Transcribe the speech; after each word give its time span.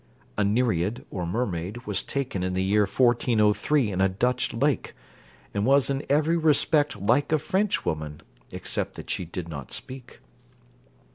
A 0.35 0.43
nereid, 0.43 1.05
or 1.11 1.27
mermaid, 1.27 1.85
was 1.85 2.01
taken 2.01 2.41
in 2.41 2.53
the 2.55 2.63
year 2.63 2.87
1403 2.87 3.91
in 3.91 4.01
a 4.01 4.09
Dutch 4.09 4.51
lake, 4.51 4.95
and 5.53 5.63
was 5.63 5.91
in 5.91 6.03
every 6.09 6.37
respect 6.37 6.99
like 6.99 7.31
a 7.31 7.37
French 7.37 7.85
woman, 7.85 8.21
except 8.49 8.95
that 8.95 9.11
she 9.11 9.25
did 9.25 9.47
not 9.47 9.71
speak. 9.71 10.19